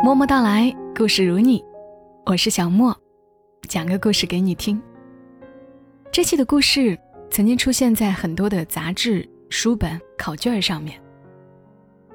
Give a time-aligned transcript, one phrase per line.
[0.00, 1.62] 默默到来，故事如你，
[2.24, 2.96] 我是小莫，
[3.68, 4.80] 讲个故事给你听。
[6.12, 6.96] 这期的故事
[7.30, 11.02] 曾经出现在很多的杂志、书本、考卷上面，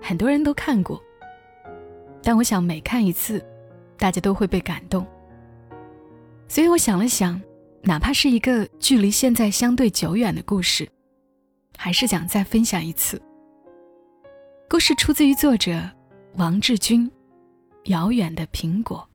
[0.01, 1.01] 很多人都看过。
[2.23, 3.45] 但我想每看一次，
[3.97, 5.05] 大家都会被感动。
[6.47, 7.39] 所以我想了想，
[7.81, 10.87] 哪怕是一个距离现在相对久远的故事，
[11.77, 13.21] 还是想再分享一次。
[14.69, 15.81] 故事出自于作者
[16.37, 17.05] 王志军，
[17.85, 19.07] 《遥远的苹果》。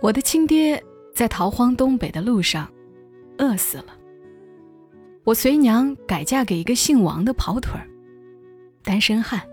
[0.00, 0.82] 我的亲爹
[1.14, 2.70] 在逃荒东北的路上，
[3.38, 3.96] 饿死了。
[5.24, 7.86] 我随娘改嫁给一个姓王的跑腿儿，
[8.82, 9.46] 单身汉。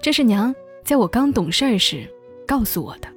[0.00, 2.08] 这是娘在我刚懂事儿时
[2.46, 3.08] 告诉我的。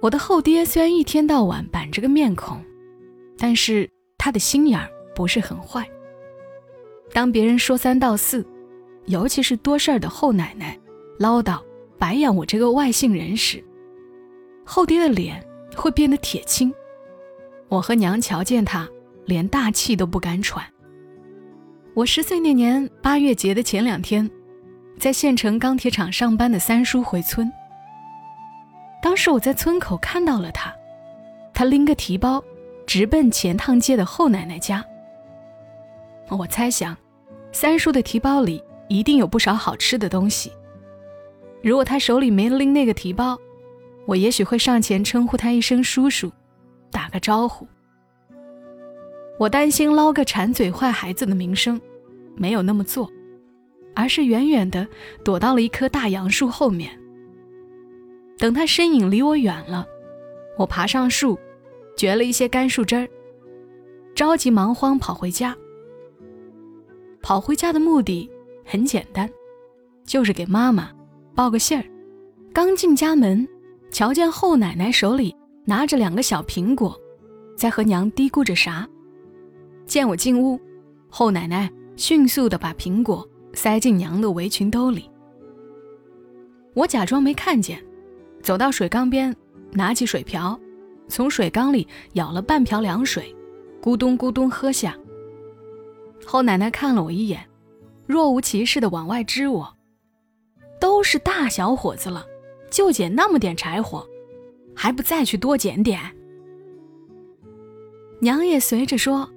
[0.00, 2.64] 我的后爹虽然一天到晚板着个面孔，
[3.36, 5.86] 但是他的心眼儿不是很坏。
[7.12, 8.44] 当别人说三道四，
[9.06, 10.78] 尤其是多事儿的后奶奶
[11.18, 11.60] 唠叨
[11.98, 13.62] 白养我这个外姓人时，
[14.64, 15.44] 后爹的脸
[15.76, 16.72] 会变得铁青。
[17.68, 18.88] 我和娘瞧见他，
[19.24, 20.64] 连大气都不敢喘。
[21.94, 24.28] 我十岁那年八月节的前两天，
[24.98, 27.50] 在县城钢铁厂上班的三叔回村。
[29.02, 30.72] 当时我在村口看到了他，
[31.52, 32.42] 他拎个提包，
[32.86, 34.84] 直奔钱塘街的后奶奶家。
[36.28, 36.96] 我猜想。
[37.54, 40.52] 三叔的提包里一定有不少好吃的东西。
[41.62, 43.38] 如果他手里没拎那个提包，
[44.06, 46.30] 我也许会上前称呼他一声叔叔，
[46.90, 47.66] 打个招呼。
[49.38, 51.80] 我担心捞个馋嘴坏孩子的名声，
[52.36, 53.10] 没有那么做，
[53.94, 54.86] 而是远远地
[55.24, 56.90] 躲到了一棵大杨树后面。
[58.38, 59.86] 等他身影离我远了，
[60.58, 61.38] 我爬上树，
[61.96, 63.08] 掘了一些干树枝儿，
[64.14, 65.56] 着急忙慌跑回家。
[67.22, 68.28] 跑回家的目的
[68.64, 69.28] 很简单，
[70.04, 70.90] 就是给妈妈
[71.34, 71.84] 报个信儿。
[72.52, 73.46] 刚进家门，
[73.90, 76.98] 瞧见后奶奶手里拿着两个小苹果，
[77.56, 78.88] 在和娘嘀咕着啥。
[79.86, 80.60] 见我进屋，
[81.08, 85.10] 后奶奶迅速地把苹果塞进娘的围裙兜里。
[86.74, 87.82] 我假装没看见，
[88.42, 89.34] 走到水缸边，
[89.72, 90.58] 拿起水瓢，
[91.08, 93.34] 从水缸里舀了半瓢凉水，
[93.82, 94.96] 咕咚咕咚喝下。
[96.24, 97.44] 后奶奶看了我一眼，
[98.06, 99.76] 若无其事地往外支我
[100.80, 102.24] ：“都是大小伙子了，
[102.70, 104.06] 就捡那么点柴火，
[104.74, 106.00] 还不再去多捡点？”
[108.20, 109.28] 娘也随着说：“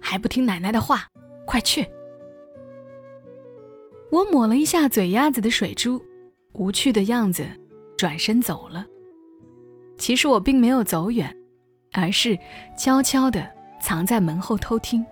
[0.00, 1.08] 还不听奶奶的话，
[1.44, 1.86] 快去！”
[4.10, 6.00] 我抹了一下嘴丫子的水珠，
[6.52, 7.46] 无趣的样子，
[7.98, 8.86] 转身走了。
[9.98, 11.34] 其实我并没有走远，
[11.92, 12.38] 而是
[12.78, 13.46] 悄悄地
[13.80, 15.04] 藏在门后偷听。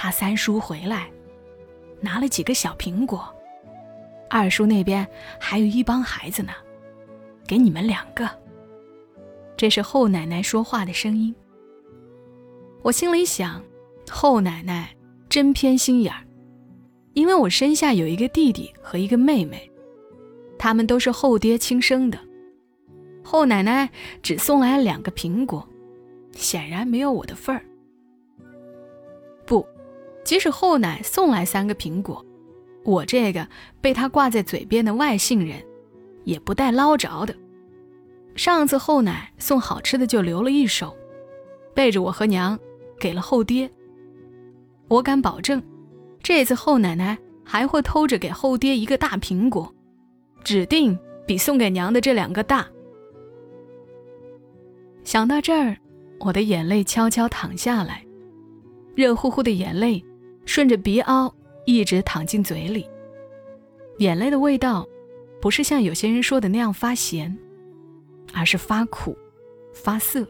[0.00, 1.10] 他三叔回来，
[2.00, 3.28] 拿了几个小苹果。
[4.30, 5.04] 二叔那边
[5.40, 6.52] 还有一帮孩子呢，
[7.48, 8.30] 给你们两个。
[9.56, 11.34] 这是后奶奶说话的声音。
[12.82, 13.60] 我心里想，
[14.08, 14.94] 后奶奶
[15.28, 16.24] 真偏心眼儿，
[17.14, 19.68] 因为我身下有一个弟弟和一个妹妹，
[20.60, 22.16] 他们都是后爹亲生的。
[23.24, 23.90] 后奶奶
[24.22, 25.68] 只送来了两个苹果，
[26.36, 27.64] 显然没有我的份儿。
[30.28, 32.22] 即使后奶送来三个苹果，
[32.84, 33.48] 我这个
[33.80, 35.56] 被他挂在嘴边的外姓人，
[36.24, 37.34] 也不带捞着的。
[38.36, 40.94] 上次后奶送好吃的就留了一手，
[41.74, 42.58] 背着我和娘
[43.00, 43.70] 给了后爹。
[44.88, 45.62] 我敢保证，
[46.22, 49.74] 这次后奶奶还会偷着给后爹一个大苹果，
[50.44, 52.66] 指定比送给娘的这两个大。
[55.04, 55.74] 想到这儿，
[56.20, 58.04] 我的眼泪悄悄淌下来，
[58.94, 60.04] 热乎乎的眼泪。
[60.48, 61.32] 顺着鼻凹
[61.66, 62.88] 一直淌进嘴里，
[63.98, 64.88] 眼泪的味道
[65.42, 67.36] 不是像有些人说的那样发咸，
[68.32, 69.14] 而是发苦、
[69.74, 70.26] 发涩。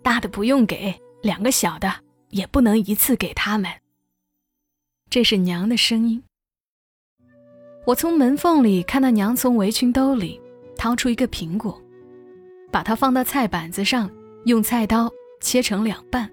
[0.00, 1.92] 大的不用给，两个小的
[2.28, 3.68] 也不能一次给他们。
[5.10, 6.22] 这是娘的声音。
[7.84, 10.40] 我从门缝里看到娘从围裙兜里
[10.76, 11.82] 掏出一个苹果，
[12.70, 14.08] 把它放到菜板子上，
[14.44, 15.10] 用菜刀
[15.40, 16.30] 切成两半。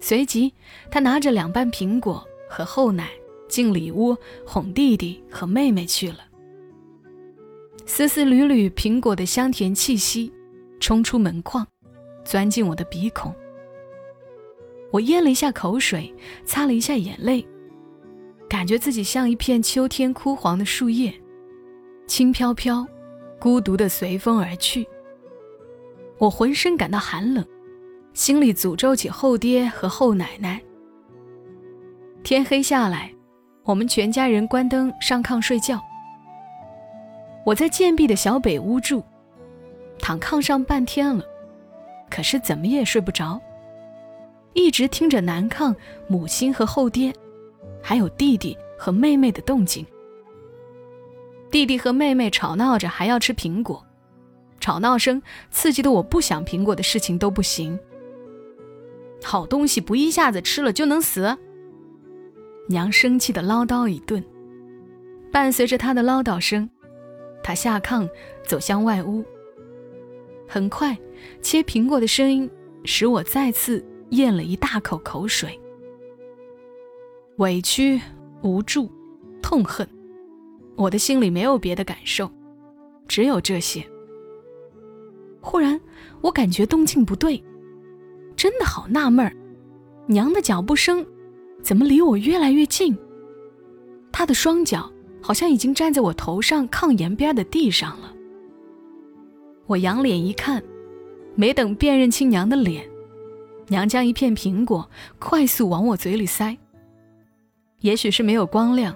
[0.00, 0.52] 随即，
[0.90, 3.10] 他拿着两瓣苹果和厚奶
[3.48, 4.16] 进里屋
[4.46, 6.18] 哄弟弟和妹妹去了。
[7.84, 10.32] 丝丝缕缕苹果的香甜气息
[10.78, 11.66] 冲出门框，
[12.24, 13.34] 钻进我的鼻孔。
[14.90, 16.14] 我咽了一下口水，
[16.44, 17.46] 擦了一下眼泪，
[18.48, 21.12] 感觉自己像一片秋天枯黄的树叶，
[22.06, 22.86] 轻飘飘、
[23.38, 24.86] 孤独地随风而去。
[26.18, 27.44] 我浑身感到寒冷。
[28.18, 30.60] 心里诅咒起后爹和后奶奶。
[32.24, 33.14] 天黑下来，
[33.62, 35.80] 我们全家人关灯上炕睡觉。
[37.46, 39.04] 我在贱婢的小北屋住，
[40.00, 41.24] 躺炕上半天了，
[42.10, 43.40] 可是怎么也睡不着，
[44.52, 45.72] 一直听着南炕
[46.08, 47.14] 母亲和后爹，
[47.80, 49.86] 还有弟弟和妹妹的动静。
[51.52, 53.86] 弟弟和妹妹吵闹着还要吃苹果，
[54.58, 55.22] 吵闹声
[55.52, 57.78] 刺激的我不想苹果的事情都不行。
[59.22, 61.36] 好东西不一下子吃了就能死？
[62.68, 64.22] 娘生气的唠叨一顿，
[65.32, 66.68] 伴随着她的唠叨声，
[67.42, 68.08] 她下炕
[68.46, 69.24] 走向外屋。
[70.46, 70.96] 很快，
[71.42, 72.50] 切苹果的声音
[72.84, 75.58] 使我再次咽了一大口口水。
[77.36, 78.00] 委屈、
[78.42, 78.90] 无助、
[79.42, 79.86] 痛恨。
[80.76, 82.30] 我的心里没有别的感受，
[83.08, 83.84] 只有这些。
[85.40, 85.80] 忽然，
[86.20, 87.42] 我感觉动静不对，
[88.38, 89.32] 真的好纳闷儿，
[90.06, 91.04] 娘的脚步声
[91.60, 92.96] 怎么离我越来越近？
[94.12, 94.88] 她的双脚
[95.20, 98.14] 好像已经站在我头上炕沿边的地上了。
[99.66, 100.62] 我仰脸一看，
[101.34, 102.88] 没等辨认清娘的脸，
[103.66, 104.88] 娘将一片苹果
[105.18, 106.56] 快速往我嘴里塞。
[107.80, 108.94] 也许是没有光亮。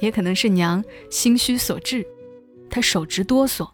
[0.00, 2.04] 也可能是娘心虚所致，
[2.68, 3.70] 她手直哆嗦，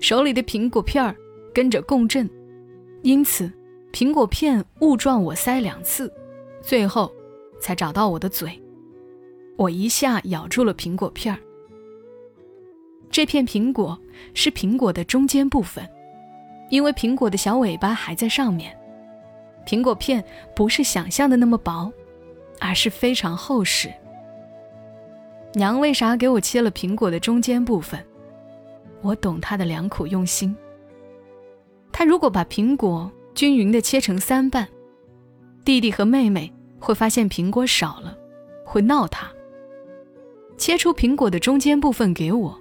[0.00, 1.14] 手里的苹果片儿
[1.54, 2.28] 跟着共振，
[3.02, 3.50] 因此
[3.92, 6.12] 苹果片误撞我腮两次，
[6.62, 7.12] 最后
[7.60, 8.60] 才找到我的嘴。
[9.56, 11.40] 我一下咬住了苹果片儿。
[13.10, 13.98] 这片苹果
[14.32, 15.86] 是苹果的中间部分，
[16.70, 18.74] 因为苹果的小尾巴还在上面，
[19.66, 21.92] 苹果片不是想象的那么薄，
[22.60, 23.92] 而是非常厚实。
[25.54, 28.02] 娘为啥给我切了苹果的中间部分？
[29.02, 30.56] 我懂她的良苦用心。
[31.90, 34.68] 她如果把苹果均匀地切成三瓣，
[35.64, 38.16] 弟弟和妹妹会发现苹果少了，
[38.64, 39.30] 会闹她。
[40.56, 42.58] 切出苹果的中间部分给我，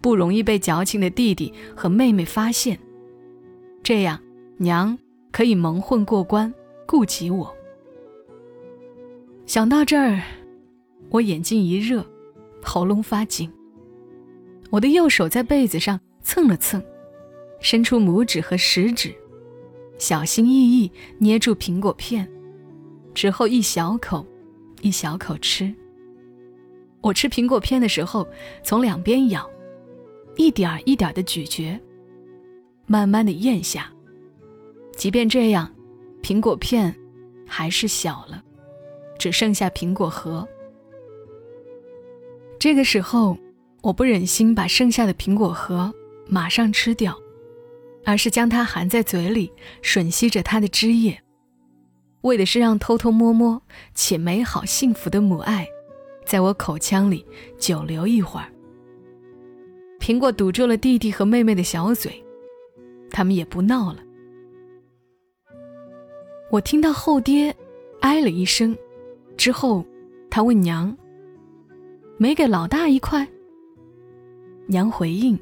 [0.00, 2.78] 不容易被矫情的弟弟和妹妹发现。
[3.82, 4.20] 这样，
[4.58, 4.96] 娘
[5.32, 6.52] 可以蒙混过关，
[6.86, 7.54] 顾及我。
[9.46, 10.22] 想到这儿，
[11.10, 12.04] 我眼睛一热。
[12.66, 13.52] 喉咙发紧，
[14.70, 16.82] 我的右手在被子上蹭了蹭，
[17.60, 19.14] 伸出拇指和食指，
[20.04, 22.30] 小心翼翼捏住苹果片，
[23.14, 24.22] 之后一小口
[24.82, 25.74] 一小口吃。
[27.00, 28.28] 我吃苹果片的时候，
[28.62, 29.48] 从两边咬，
[30.36, 31.80] 一点儿一点儿的咀嚼，
[32.84, 33.90] 慢慢的咽下。
[34.94, 35.74] 即便这样，
[36.22, 36.94] 苹果片
[37.46, 38.44] 还是小了，
[39.18, 40.46] 只剩下苹果核。
[42.58, 43.38] 这个时候，
[43.80, 45.90] 我不忍心把剩下的苹果核
[46.28, 47.18] 马上吃掉，
[48.04, 49.52] 而是将它含在嘴里，
[49.82, 51.20] 吮吸着它的汁液，
[52.22, 53.60] 为的是让偷偷摸摸
[53.94, 55.66] 且美好幸福的母爱，
[56.24, 57.24] 在我口腔里
[57.58, 58.52] 久留一会儿。
[59.98, 62.22] 苹果堵住了弟弟和妹妹的小嘴，
[63.10, 64.00] 他们也不闹了。
[66.50, 67.54] 我听到后爹
[68.00, 68.76] 哎了一声，
[69.36, 69.84] 之后，
[70.30, 70.96] 他问娘。
[72.16, 73.26] 没给老大一块。
[74.66, 75.38] 娘回应：“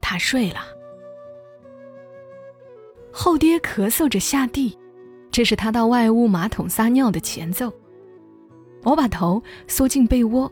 [0.00, 0.60] 他睡了。”
[3.20, 4.78] 后爹咳嗽着下地，
[5.28, 7.68] 这是他到外屋马桶撒尿的前奏。
[8.84, 10.48] 我把头缩进被窝，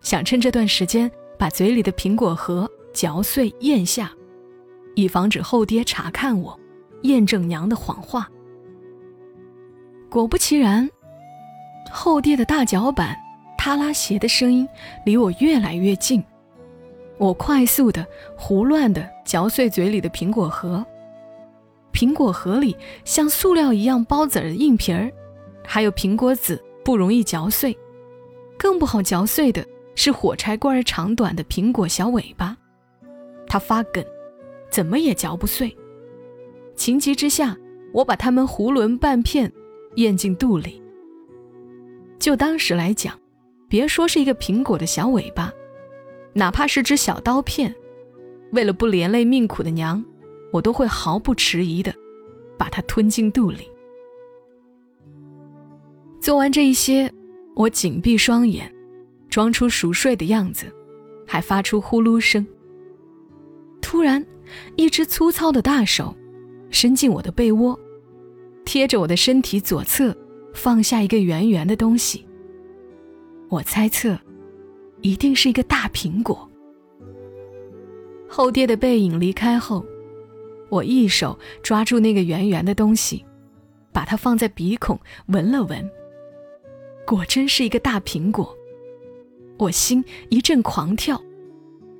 [0.00, 4.12] 想趁这段时间把嘴里的苹果核嚼碎咽下，
[4.94, 6.56] 以防止后爹查看我，
[7.02, 8.30] 验证娘的谎话。
[10.08, 10.88] 果不其然，
[11.90, 13.16] 后爹的大脚板。
[13.58, 14.68] 他拉鞋的声音
[15.04, 16.22] 离我越来越近，
[17.18, 20.86] 我快速的、胡乱的嚼碎嘴里的苹果核。
[21.98, 25.10] 苹果核里像塑料一样包籽的硬皮儿，
[25.66, 27.76] 还有苹果籽不容易嚼碎，
[28.56, 32.56] 更不好嚼碎的是火柴棍儿长短的苹果小尾巴，
[33.48, 34.04] 它发梗，
[34.70, 35.76] 怎么也嚼不碎。
[36.76, 37.56] 情急之下，
[37.92, 39.52] 我把它们囫囵半片
[39.96, 40.80] 咽进肚里。
[42.20, 43.18] 就当时来讲。
[43.68, 45.52] 别说是一个苹果的小尾巴，
[46.32, 47.74] 哪怕是只小刀片，
[48.52, 50.02] 为了不连累命苦的娘，
[50.52, 51.94] 我都会毫不迟疑的
[52.56, 53.70] 把它吞进肚里。
[56.20, 57.12] 做完这一些，
[57.54, 58.72] 我紧闭双眼，
[59.30, 60.66] 装出熟睡的样子，
[61.26, 62.46] 还发出呼噜声。
[63.80, 64.24] 突然，
[64.76, 66.14] 一只粗糙的大手
[66.70, 67.78] 伸进我的被窝，
[68.64, 70.14] 贴着我的身体左侧
[70.52, 72.26] 放下一个圆圆的东西。
[73.48, 74.18] 我猜测，
[75.00, 76.46] 一定是一个大苹果。
[78.28, 79.86] 后爹的背影离开后，
[80.68, 83.24] 我一手抓住那个圆圆的东西，
[83.92, 85.90] 把它放在鼻孔闻了闻。
[87.06, 88.54] 果真是一个大苹果，
[89.58, 91.22] 我心一阵狂跳，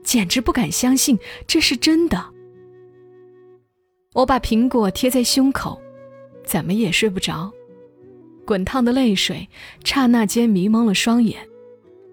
[0.02, 2.22] 简直不敢相信这是真的。
[4.14, 5.80] 我把苹果贴在胸口，
[6.44, 7.50] 怎么也睡不着，
[8.44, 9.48] 滚烫的泪水
[9.84, 11.46] 刹那间迷蒙了双眼，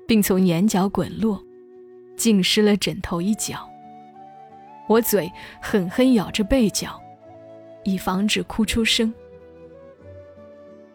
[0.08, 1.44] 并从眼角滚落，
[2.16, 3.70] 浸湿了枕头一角。
[4.88, 7.02] 我嘴狠狠咬着被角，
[7.84, 9.14] 以防止哭出声。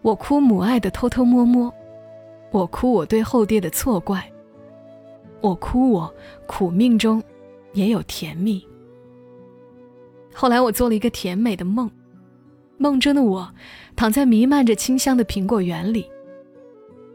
[0.03, 1.73] 我哭母爱的偷偷摸摸，
[2.51, 4.31] 我哭我对后爹的错怪，
[5.41, 6.15] 我哭我
[6.47, 7.23] 苦命中
[7.73, 8.67] 也有甜蜜。
[10.33, 11.91] 后来我做了一个甜美的梦，
[12.79, 13.53] 梦中的我
[13.95, 16.09] 躺在弥漫着清香的苹果园里，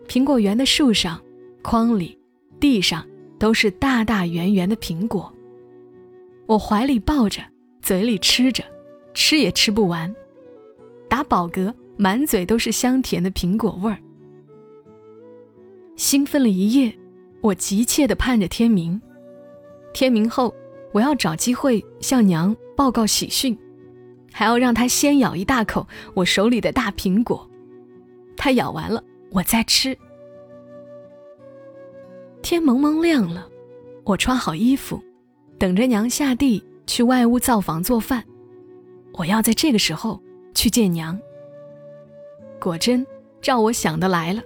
[0.08, 1.20] 苹果园的树上、
[1.64, 2.16] 筐里、
[2.60, 3.04] 地上
[3.40, 5.34] 都是大大圆圆的苹果。
[6.48, 7.42] 我怀里抱着，
[7.82, 8.64] 嘴里吃着，
[9.14, 10.14] 吃也吃不完，
[11.10, 13.98] 打饱嗝，满嘴都是香甜的苹果味儿。
[15.96, 16.94] 兴奋了一夜，
[17.42, 19.02] 我急切地盼着天明。
[19.94, 20.54] 天明后，
[20.92, 23.58] 我要找机会向娘报告喜讯，
[24.32, 27.50] 还要让她先咬一大口我手里的大苹果。
[28.38, 29.98] 她咬完了，我再吃。
[32.44, 33.50] 天蒙蒙亮了，
[34.04, 35.02] 我穿好衣服。
[35.66, 38.24] 等着娘下地去外屋灶房做饭，
[39.14, 40.22] 我要在这个时候
[40.54, 41.20] 去见娘。
[42.60, 43.04] 果真
[43.42, 44.44] 照我想的来了，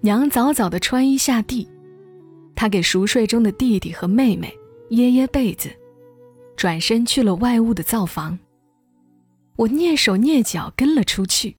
[0.00, 1.68] 娘早早的穿衣下地，
[2.56, 4.52] 她给熟睡中的弟弟和妹妹
[4.88, 5.70] 掖掖被子，
[6.56, 8.36] 转身去了外屋的灶房。
[9.54, 11.54] 我蹑手蹑脚跟了出去。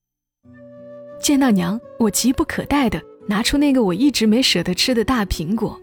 [1.21, 5.79] 见到娘，我急不可待的拿出那个我一直没舍得吃的大苹果，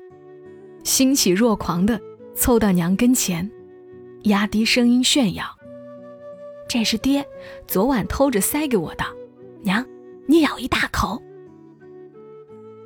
[0.84, 1.98] 欣喜若狂的。
[2.38, 3.50] 凑到娘跟前，
[4.22, 5.44] 压低声音炫耀
[6.68, 7.26] ：“这是爹
[7.66, 9.04] 昨晚偷着塞给我的，
[9.62, 9.84] 娘，
[10.24, 11.20] 你咬一大口。”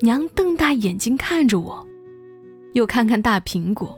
[0.00, 1.86] 娘瞪大眼睛看着我，
[2.72, 3.96] 又看看大苹果，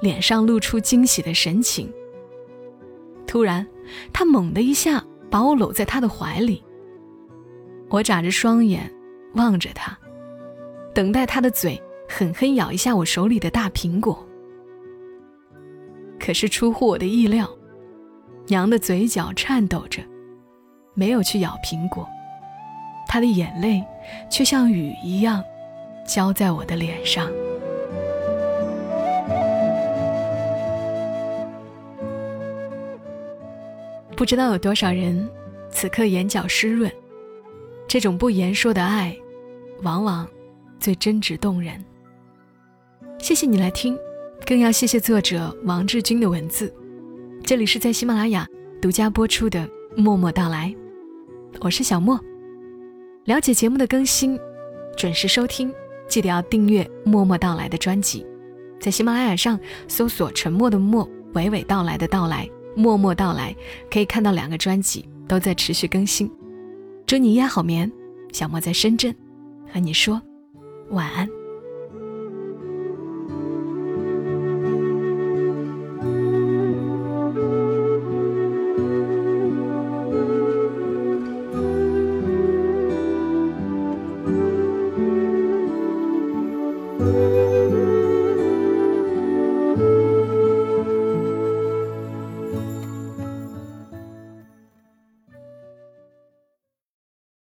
[0.00, 1.92] 脸上露出惊喜的神情。
[3.26, 3.64] 突然，
[4.14, 6.64] 她猛地一下把我搂在她的怀里。
[7.90, 8.90] 我眨着双眼
[9.34, 9.96] 望着她，
[10.94, 14.26] 等待她的嘴狠狠咬一下我手里的大苹果。
[16.20, 17.48] 可是出乎我的意料，
[18.46, 20.02] 娘的嘴角颤抖着，
[20.94, 22.06] 没有去咬苹果，
[23.08, 23.82] 她的眼泪
[24.30, 25.42] 却像雨一样，
[26.06, 27.28] 浇在我的脸上。
[34.14, 35.28] 不知道有多少人
[35.70, 36.92] 此刻眼角湿润，
[37.88, 39.16] 这种不言说的爱，
[39.82, 40.28] 往往
[40.78, 41.82] 最真挚动人。
[43.18, 43.98] 谢谢你来听。
[44.50, 46.74] 更要谢谢作者王志军的文字。
[47.44, 48.44] 这里是在喜马拉雅
[48.82, 49.60] 独家播出的
[49.96, 50.74] 《默默到来》，
[51.60, 52.18] 我是小莫。
[53.26, 54.36] 了解节目的更新，
[54.96, 55.72] 准时收听，
[56.08, 58.26] 记得要订阅《默默到来》的专辑。
[58.80, 63.54] 在喜马拉雅上搜索“沉默的默，娓娓道来的到来，默默到来”，
[63.88, 66.28] 可以看到两个专辑都在持续更新。
[67.06, 67.88] 祝你夜好眠，
[68.32, 69.14] 小莫在深圳
[69.72, 70.20] 和你说
[70.88, 71.39] 晚安。